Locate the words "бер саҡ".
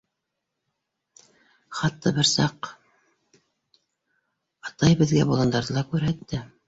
2.15-2.69